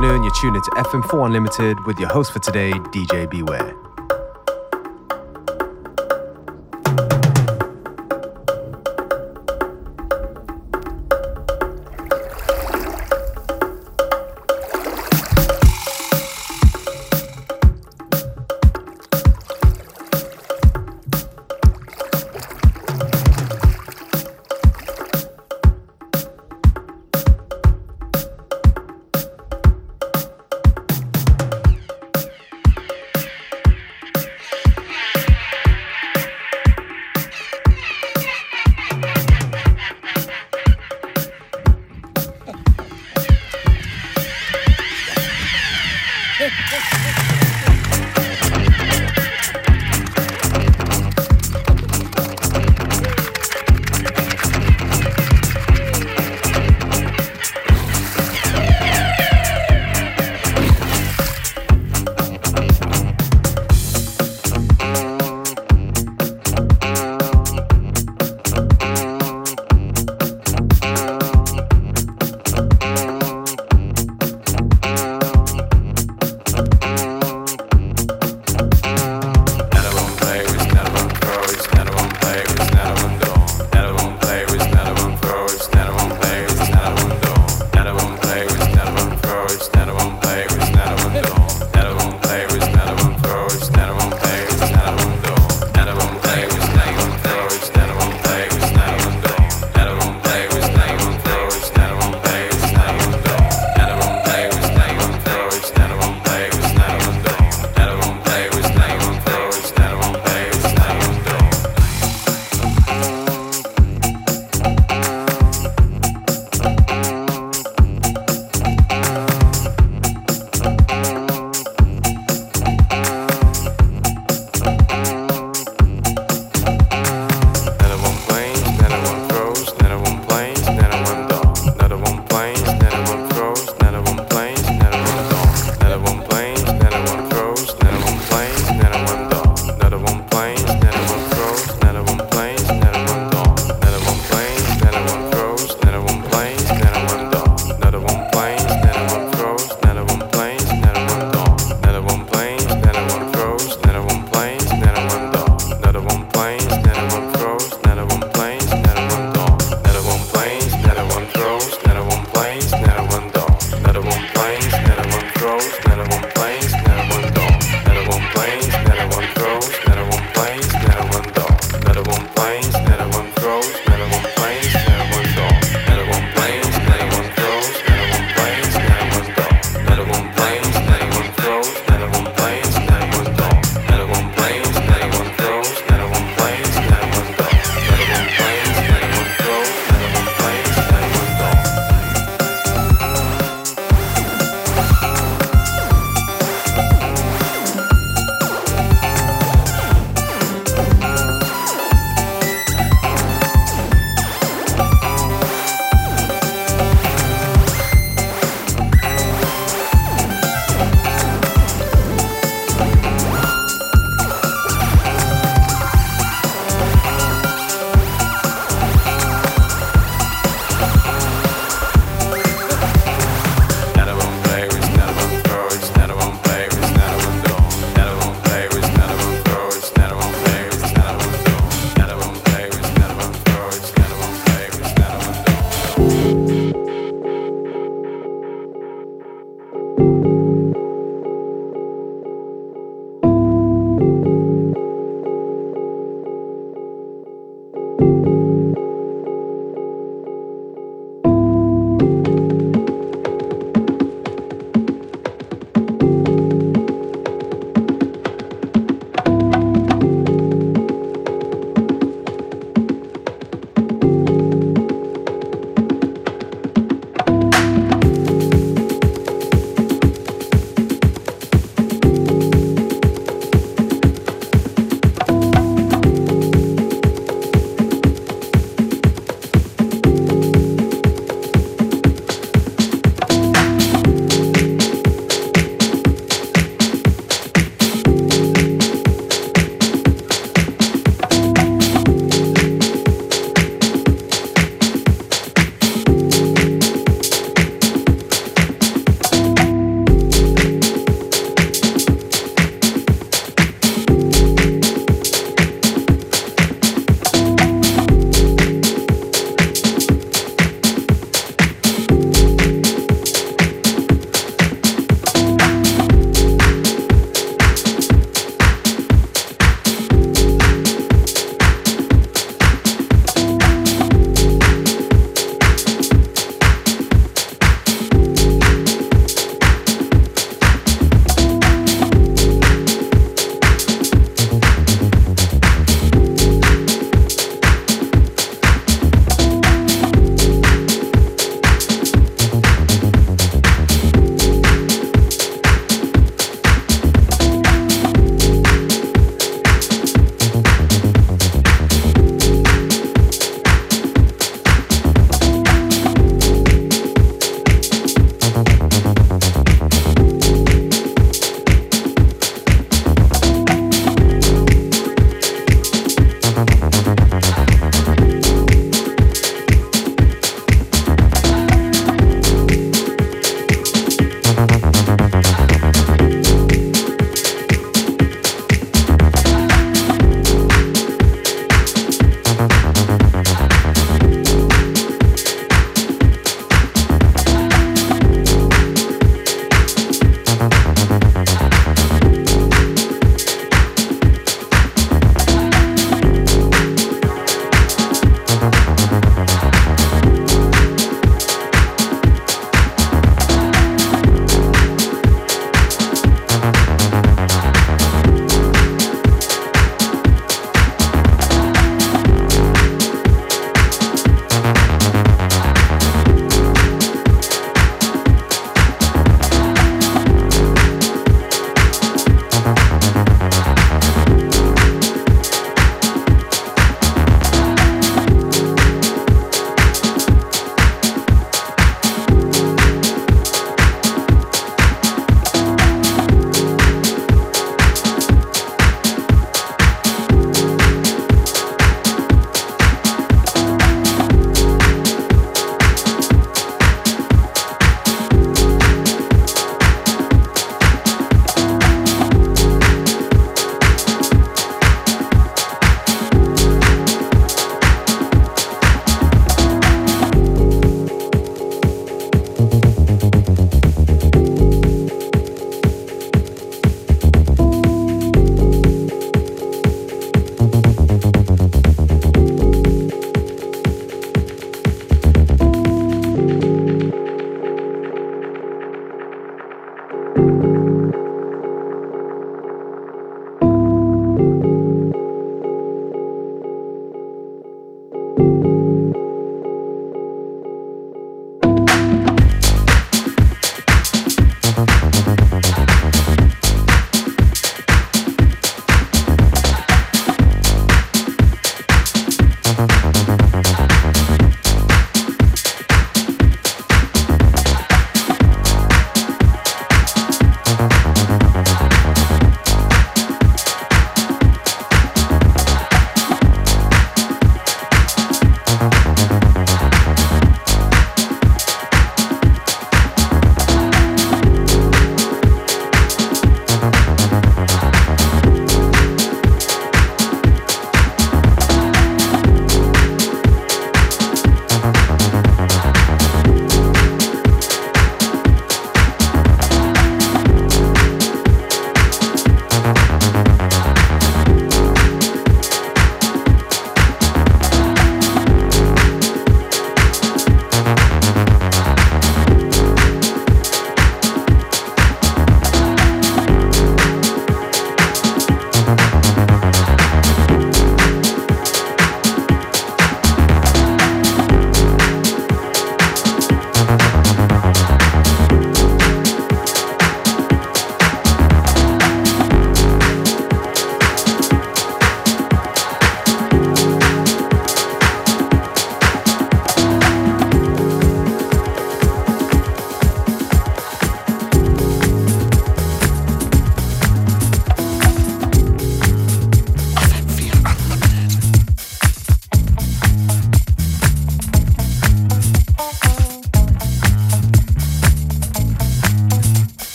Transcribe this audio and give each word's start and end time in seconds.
afternoon. 0.00 0.22
You're 0.22 0.32
tuned 0.32 0.56
into 0.56 0.70
FM4 0.70 1.26
Unlimited 1.26 1.86
with 1.86 1.98
your 1.98 2.08
host 2.08 2.32
for 2.32 2.38
today, 2.38 2.70
DJ 2.70 3.28
Beware. 3.28 3.89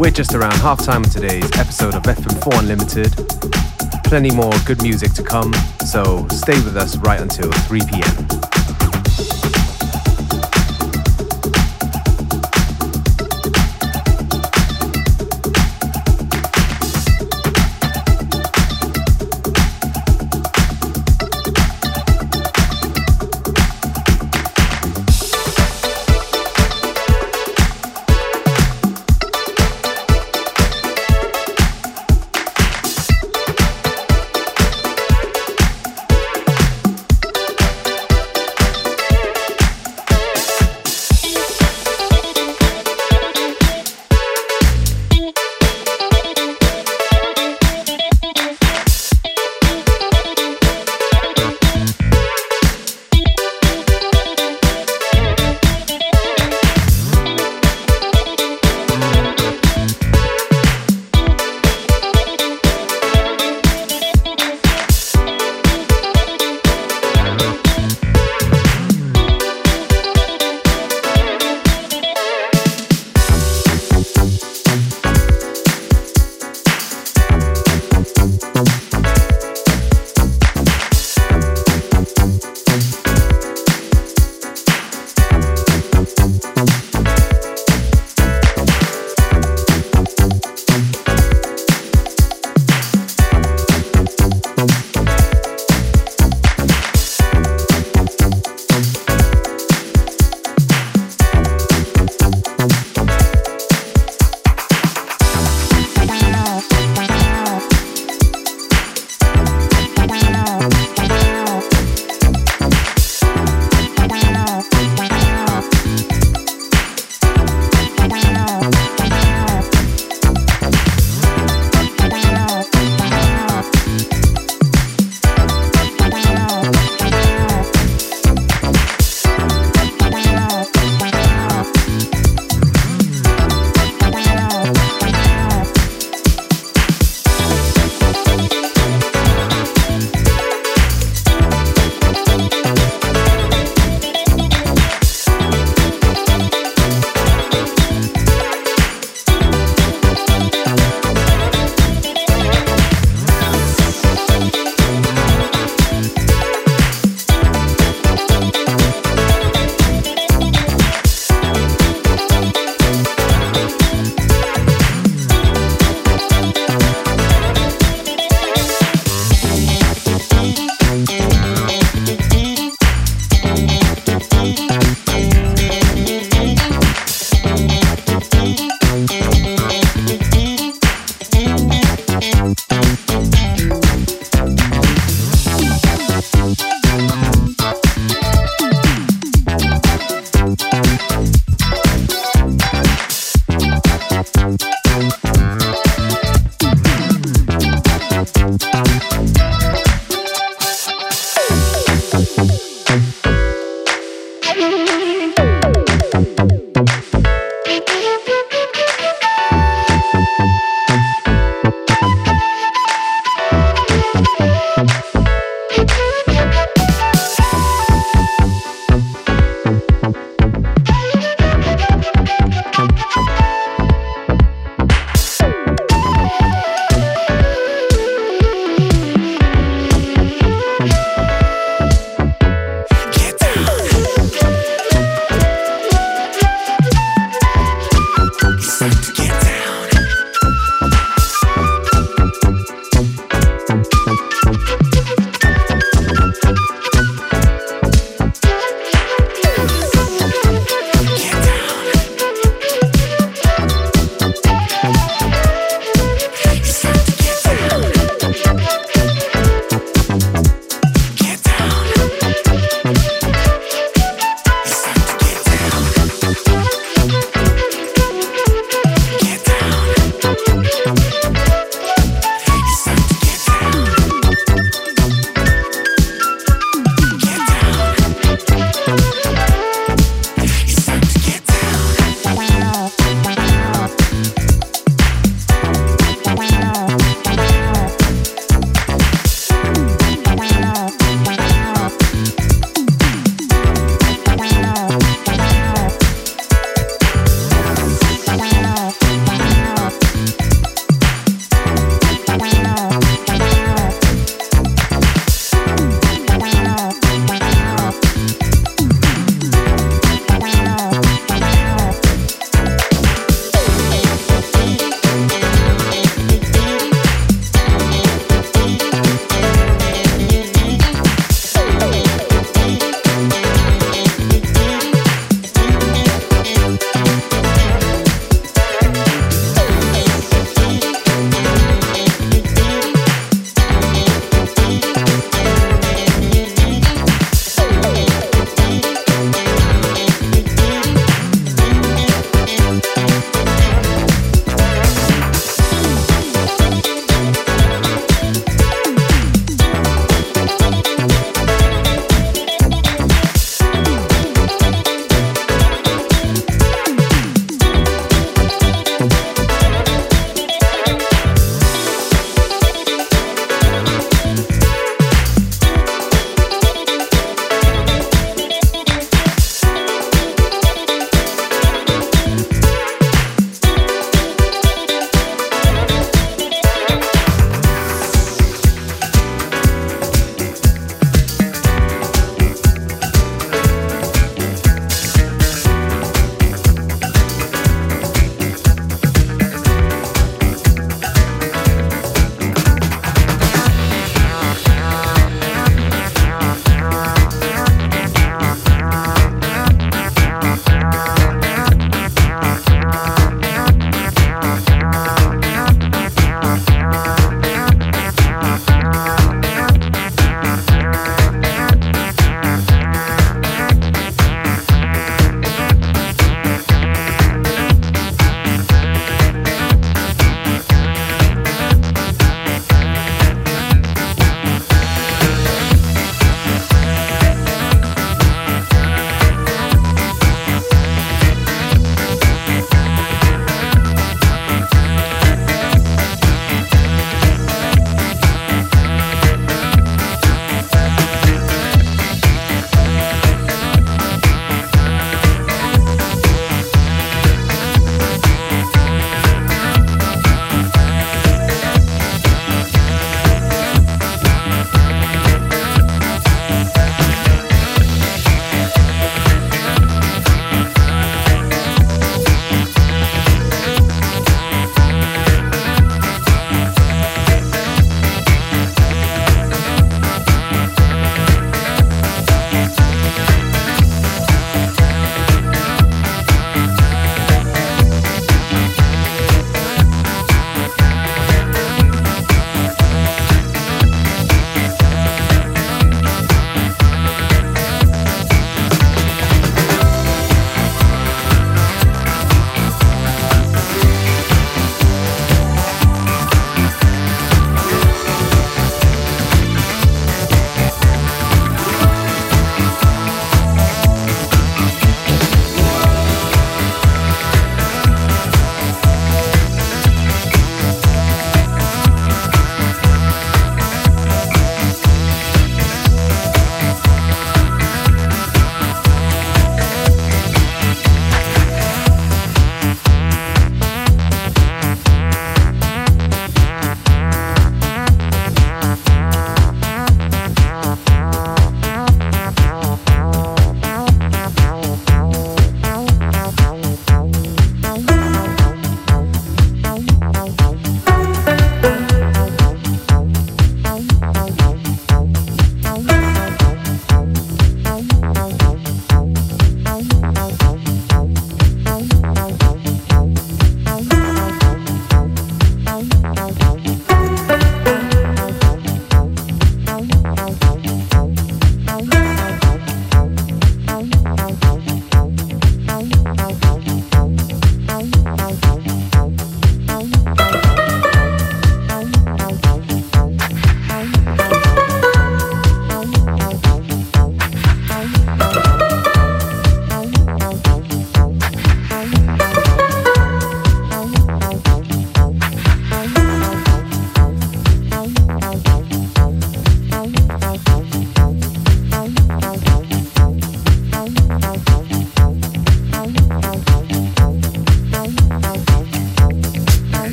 We're 0.00 0.10
just 0.10 0.34
around 0.34 0.54
half 0.54 0.82
time 0.82 1.04
of 1.04 1.12
today's 1.12 1.44
episode 1.58 1.94
of 1.94 2.04
FM4 2.04 2.60
Unlimited. 2.60 3.12
Plenty 4.04 4.30
more 4.30 4.54
good 4.64 4.82
music 4.82 5.12
to 5.12 5.22
come, 5.22 5.52
so 5.84 6.26
stay 6.28 6.54
with 6.64 6.74
us 6.78 6.96
right 6.96 7.20
until 7.20 7.52
3 7.52 7.80
p.m. 7.80 8.59